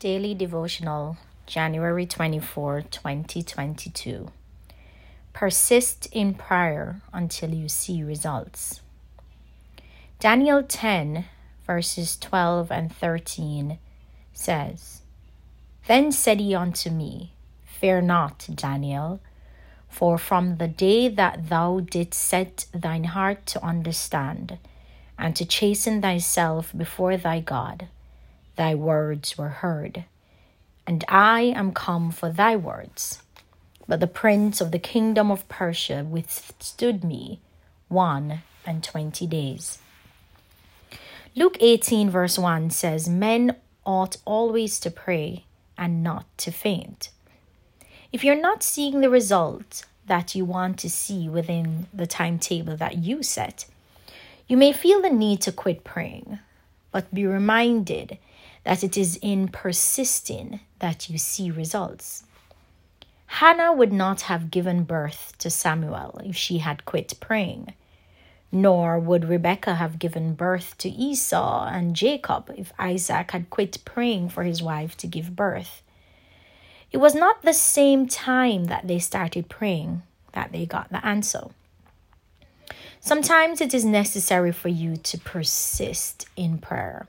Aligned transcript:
Daily 0.00 0.32
Devotional, 0.32 1.18
January 1.44 2.06
24, 2.06 2.80
2022. 2.90 4.28
Persist 5.34 6.08
in 6.10 6.32
prayer 6.32 7.02
until 7.12 7.52
you 7.52 7.68
see 7.68 8.02
results. 8.02 8.80
Daniel 10.18 10.62
10, 10.62 11.26
verses 11.66 12.16
12 12.16 12.72
and 12.72 12.90
13 12.90 13.78
says, 14.32 15.02
Then 15.86 16.12
said 16.12 16.40
he 16.40 16.54
unto 16.54 16.88
me, 16.88 17.34
Fear 17.66 18.00
not, 18.00 18.48
Daniel, 18.54 19.20
for 19.90 20.16
from 20.16 20.56
the 20.56 20.68
day 20.68 21.08
that 21.08 21.50
thou 21.50 21.80
didst 21.80 22.22
set 22.22 22.64
thine 22.72 23.04
heart 23.04 23.44
to 23.48 23.62
understand, 23.62 24.56
and 25.18 25.36
to 25.36 25.44
chasten 25.44 26.00
thyself 26.00 26.72
before 26.74 27.18
thy 27.18 27.40
God, 27.40 27.88
thy 28.60 28.74
words 28.74 29.38
were 29.38 29.48
heard. 29.64 30.04
And 30.86 31.02
I 31.08 31.40
am 31.56 31.72
come 31.72 32.10
for 32.10 32.28
thy 32.28 32.56
words. 32.56 33.22
But 33.88 34.00
the 34.00 34.06
prince 34.06 34.60
of 34.60 34.70
the 34.70 34.78
kingdom 34.78 35.30
of 35.30 35.48
Persia 35.48 36.04
withstood 36.04 37.02
me 37.02 37.40
one 37.88 38.42
and 38.66 38.84
twenty 38.84 39.26
days. 39.26 39.78
Luke 41.34 41.56
18, 41.58 42.10
verse 42.10 42.38
1 42.38 42.68
says, 42.68 43.08
Men 43.08 43.56
ought 43.86 44.18
always 44.26 44.78
to 44.80 44.90
pray 44.90 45.44
and 45.78 46.02
not 46.02 46.26
to 46.36 46.50
faint. 46.50 47.08
If 48.12 48.22
you're 48.22 48.46
not 48.48 48.62
seeing 48.62 49.00
the 49.00 49.08
result 49.08 49.86
that 50.06 50.34
you 50.34 50.44
want 50.44 50.78
to 50.80 50.90
see 50.90 51.30
within 51.30 51.86
the 51.94 52.06
timetable 52.06 52.76
that 52.76 52.98
you 52.98 53.22
set, 53.22 53.64
you 54.48 54.58
may 54.58 54.74
feel 54.74 55.00
the 55.00 55.08
need 55.08 55.40
to 55.42 55.52
quit 55.52 55.82
praying, 55.82 56.40
but 56.92 57.14
be 57.14 57.26
reminded 57.26 58.18
that 58.64 58.84
it 58.84 58.96
is 58.96 59.18
in 59.22 59.48
persisting 59.48 60.60
that 60.78 61.08
you 61.08 61.18
see 61.18 61.50
results. 61.50 62.24
Hannah 63.26 63.72
would 63.72 63.92
not 63.92 64.22
have 64.22 64.50
given 64.50 64.82
birth 64.82 65.34
to 65.38 65.50
Samuel 65.50 66.20
if 66.24 66.36
she 66.36 66.58
had 66.58 66.84
quit 66.84 67.14
praying, 67.20 67.74
nor 68.50 68.98
would 68.98 69.28
Rebekah 69.28 69.76
have 69.76 70.00
given 70.00 70.34
birth 70.34 70.76
to 70.78 70.88
Esau 70.88 71.68
and 71.68 71.94
Jacob 71.94 72.52
if 72.56 72.72
Isaac 72.78 73.30
had 73.30 73.48
quit 73.48 73.78
praying 73.84 74.30
for 74.30 74.42
his 74.42 74.62
wife 74.62 74.96
to 74.98 75.06
give 75.06 75.36
birth. 75.36 75.82
It 76.90 76.96
was 76.96 77.14
not 77.14 77.42
the 77.42 77.54
same 77.54 78.08
time 78.08 78.64
that 78.64 78.88
they 78.88 78.98
started 78.98 79.48
praying 79.48 80.02
that 80.32 80.50
they 80.50 80.66
got 80.66 80.90
the 80.90 81.04
answer. 81.06 81.44
Sometimes 82.98 83.60
it 83.60 83.72
is 83.72 83.84
necessary 83.84 84.52
for 84.52 84.68
you 84.68 84.96
to 84.96 85.18
persist 85.18 86.28
in 86.36 86.58
prayer. 86.58 87.06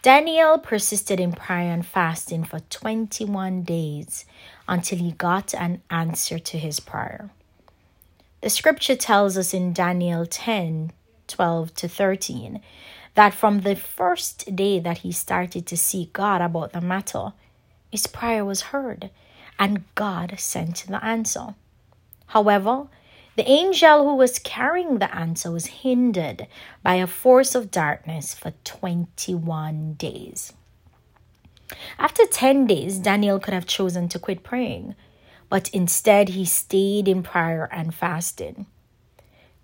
Daniel 0.00 0.58
persisted 0.58 1.18
in 1.18 1.32
prayer 1.32 1.72
and 1.72 1.84
fasting 1.84 2.44
for 2.44 2.60
21 2.60 3.62
days 3.62 4.24
until 4.68 4.98
he 4.98 5.10
got 5.10 5.52
an 5.54 5.82
answer 5.90 6.38
to 6.38 6.56
his 6.56 6.78
prayer. 6.78 7.30
The 8.40 8.50
scripture 8.50 8.94
tells 8.94 9.36
us 9.36 9.52
in 9.52 9.72
Daniel 9.72 10.24
10 10.24 10.92
12 11.26 11.74
to 11.74 11.88
13 11.88 12.62
that 13.14 13.34
from 13.34 13.60
the 13.60 13.74
first 13.74 14.54
day 14.54 14.78
that 14.78 14.98
he 14.98 15.12
started 15.12 15.66
to 15.66 15.76
seek 15.76 16.12
God 16.12 16.40
about 16.40 16.72
the 16.72 16.80
matter, 16.80 17.32
his 17.90 18.06
prayer 18.06 18.44
was 18.44 18.70
heard 18.70 19.10
and 19.58 19.84
God 19.96 20.38
sent 20.38 20.86
the 20.86 21.04
answer. 21.04 21.54
However, 22.28 22.86
the 23.38 23.48
angel 23.48 24.02
who 24.02 24.16
was 24.16 24.40
carrying 24.40 24.98
the 24.98 25.14
answer 25.14 25.48
was 25.48 25.66
hindered 25.66 26.48
by 26.82 26.96
a 26.96 27.06
force 27.06 27.54
of 27.54 27.70
darkness 27.70 28.34
for 28.34 28.52
21 28.64 29.92
days. 29.92 30.52
After 32.00 32.26
10 32.26 32.66
days, 32.66 32.98
Daniel 32.98 33.38
could 33.38 33.54
have 33.54 33.64
chosen 33.64 34.08
to 34.08 34.18
quit 34.18 34.42
praying, 34.42 34.96
but 35.48 35.70
instead 35.70 36.30
he 36.30 36.44
stayed 36.44 37.06
in 37.06 37.22
prayer 37.22 37.68
and 37.70 37.94
fasted. 37.94 38.66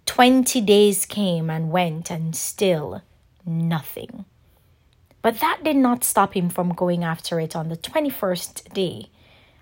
20 0.06 0.61
days 0.61 1.05
came 1.05 1.51
and 1.51 1.73
went, 1.73 2.12
and 2.12 2.37
still 2.37 3.03
nothing. 3.45 4.25
But 5.21 5.41
that 5.41 5.65
did 5.65 5.77
not 5.77 6.05
stop 6.05 6.37
him 6.37 6.49
from 6.49 6.75
going 6.75 7.03
after 7.03 7.41
it 7.41 7.56
on 7.56 7.71
the 7.71 7.77
21st 7.77 8.73
day, 8.73 9.06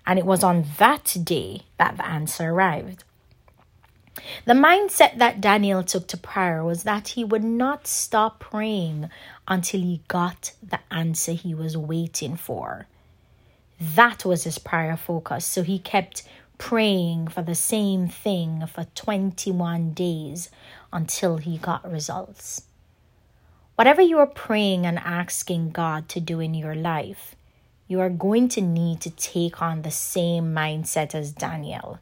and 0.06 0.19
it 0.19 0.27
was 0.27 0.44
on 0.44 0.67
that 0.77 1.17
day 1.25 1.62
that 1.79 1.97
the 1.97 2.06
answer 2.06 2.50
arrived. 2.50 3.05
The 4.45 4.53
mindset 4.53 5.19
that 5.19 5.41
Daniel 5.41 5.83
took 5.83 6.06
to 6.09 6.17
prayer 6.17 6.62
was 6.62 6.83
that 6.83 7.09
he 7.09 7.25
would 7.25 7.45
not 7.45 7.87
stop 7.87 8.41
praying 8.41 9.09
until 9.49 9.81
he 9.81 10.03
got 10.09 10.53
the 10.62 10.81
answer 10.91 11.33
he 11.33 11.55
was 11.55 11.77
waiting 11.77 12.37
for. 12.37 12.87
That 13.81 14.25
was 14.25 14.45
his 14.45 14.59
prayer 14.59 14.97
focus. 14.97 15.47
So 15.47 15.62
he 15.62 15.78
kept 15.78 16.25
praying 16.59 17.28
for 17.28 17.43
the 17.43 17.55
same 17.55 18.06
thing 18.06 18.67
for 18.67 18.87
21 18.95 19.95
days 19.95 20.50
until 20.93 21.39
he 21.39 21.56
got 21.59 21.91
results. 21.91 22.62
Whatever 23.75 24.03
you 24.03 24.19
are 24.19 24.27
praying 24.27 24.84
and 24.84 24.99
asking 24.99 25.71
God 25.71 26.09
to 26.11 26.21
do 26.21 26.39
in 26.39 26.55
your 26.55 26.75
life, 26.75 27.34
you 27.89 28.00
are 28.00 28.11
going 28.11 28.49
to 28.50 28.61
need 28.61 29.00
to 29.00 29.11
take 29.11 29.62
on 29.62 29.83
the 29.83 29.91
same 29.91 30.55
mindset 30.55 31.15
as 31.15 31.33
Daniel 31.33 31.99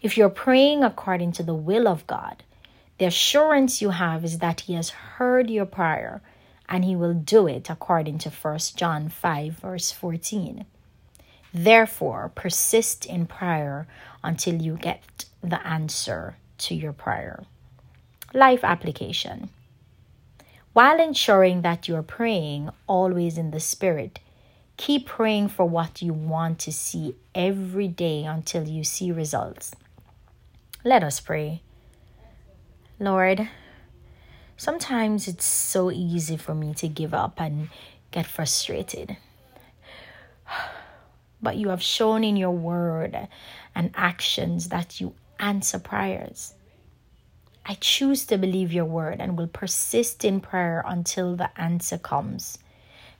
if 0.00 0.16
you're 0.16 0.28
praying 0.28 0.84
according 0.84 1.32
to 1.32 1.42
the 1.42 1.54
will 1.54 1.88
of 1.88 2.06
God, 2.06 2.44
the 2.98 3.06
assurance 3.06 3.82
you 3.82 3.90
have 3.90 4.24
is 4.24 4.38
that 4.38 4.62
He 4.62 4.74
has 4.74 4.90
heard 4.90 5.50
your 5.50 5.66
prayer 5.66 6.20
and 6.68 6.84
He 6.84 6.94
will 6.94 7.14
do 7.14 7.46
it 7.46 7.68
according 7.68 8.18
to 8.18 8.30
1 8.30 8.58
John 8.76 9.08
5, 9.08 9.54
verse 9.54 9.90
14. 9.90 10.66
Therefore, 11.52 12.30
persist 12.34 13.06
in 13.06 13.26
prayer 13.26 13.88
until 14.22 14.62
you 14.62 14.76
get 14.76 15.24
the 15.42 15.66
answer 15.66 16.36
to 16.58 16.74
your 16.74 16.92
prayer. 16.92 17.44
Life 18.34 18.62
application. 18.62 19.48
While 20.74 21.00
ensuring 21.00 21.62
that 21.62 21.88
you're 21.88 22.02
praying 22.02 22.70
always 22.86 23.38
in 23.38 23.50
the 23.50 23.60
Spirit, 23.60 24.20
keep 24.76 25.06
praying 25.06 25.48
for 25.48 25.66
what 25.66 26.02
you 26.02 26.12
want 26.12 26.60
to 26.60 26.72
see 26.72 27.16
every 27.34 27.88
day 27.88 28.24
until 28.24 28.68
you 28.68 28.84
see 28.84 29.10
results. 29.10 29.74
Let 30.84 31.02
us 31.02 31.18
pray. 31.18 31.62
Lord, 33.00 33.48
sometimes 34.56 35.26
it's 35.26 35.44
so 35.44 35.90
easy 35.90 36.36
for 36.36 36.54
me 36.54 36.72
to 36.74 36.88
give 36.88 37.12
up 37.12 37.40
and 37.40 37.68
get 38.10 38.26
frustrated. 38.26 39.16
But 41.40 41.56
you 41.56 41.68
have 41.68 41.80
shown 41.80 42.24
in 42.24 42.36
your 42.36 42.50
word 42.50 43.28
and 43.72 43.92
actions 43.94 44.70
that 44.70 45.00
you 45.00 45.14
answer 45.38 45.78
prayers. 45.78 46.54
I 47.64 47.74
choose 47.74 48.26
to 48.26 48.38
believe 48.38 48.72
your 48.72 48.86
word 48.86 49.20
and 49.20 49.38
will 49.38 49.46
persist 49.46 50.24
in 50.24 50.40
prayer 50.40 50.82
until 50.84 51.36
the 51.36 51.50
answer 51.60 51.96
comes. 51.96 52.58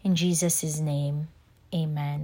In 0.03 0.17
Jesus' 0.17 0.81
name, 0.81 1.29
amen. 1.73 2.17